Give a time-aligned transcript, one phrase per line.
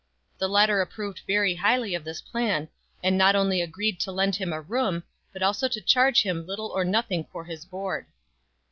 [0.39, 2.69] The latter approved very highly of this plan,
[3.03, 6.69] and not only agreed to lend him a room but also to charge him little
[6.69, 8.07] or nothing for his board.